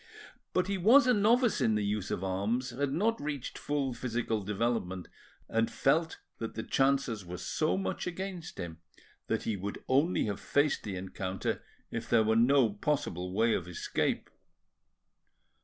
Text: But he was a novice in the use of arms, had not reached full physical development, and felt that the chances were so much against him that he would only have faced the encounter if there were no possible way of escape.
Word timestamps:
But 0.53 0.65
he 0.65 0.79
was 0.79 1.05
a 1.05 1.13
novice 1.13 1.61
in 1.61 1.75
the 1.75 1.85
use 1.85 2.09
of 2.09 2.23
arms, 2.23 2.71
had 2.71 2.91
not 2.91 3.21
reached 3.21 3.55
full 3.59 3.93
physical 3.93 4.41
development, 4.41 5.07
and 5.47 5.69
felt 5.69 6.17
that 6.39 6.55
the 6.55 6.63
chances 6.63 7.23
were 7.23 7.37
so 7.37 7.77
much 7.77 8.07
against 8.07 8.57
him 8.57 8.79
that 9.27 9.43
he 9.43 9.55
would 9.55 9.83
only 9.87 10.25
have 10.25 10.39
faced 10.39 10.81
the 10.81 10.95
encounter 10.95 11.61
if 11.91 12.09
there 12.09 12.23
were 12.23 12.35
no 12.35 12.71
possible 12.73 13.31
way 13.31 13.53
of 13.53 13.67
escape. 13.67 14.31